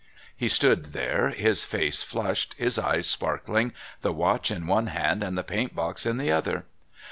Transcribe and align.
He 0.35 0.49
stood 0.49 0.93
there, 0.93 1.29
his 1.29 1.63
face 1.63 2.01
flushed, 2.01 2.55
his 2.55 2.79
eyes 2.79 3.05
sparkling, 3.05 3.71
the 4.01 4.11
watch 4.11 4.49
in 4.49 4.65
one 4.65 4.87
hand 4.87 5.23
and 5.23 5.37
the 5.37 5.43
paint 5.43 5.75
box 5.75 6.07
in 6.07 6.17
the 6.17 6.31
other. 6.31 6.65